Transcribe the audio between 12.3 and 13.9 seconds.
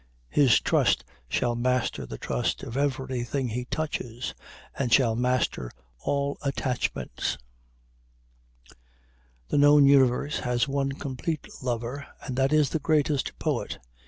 that is the greatest poet.